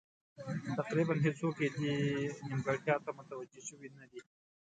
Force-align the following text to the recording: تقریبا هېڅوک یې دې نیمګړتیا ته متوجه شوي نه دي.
تقریبا 0.77 1.15
هېڅوک 1.25 1.55
یې 1.63 1.69
دې 1.77 1.93
نیمګړتیا 2.47 2.95
ته 3.05 3.09
متوجه 3.17 3.61
شوي 3.67 3.89
نه 3.97 4.05
دي. 4.11 4.21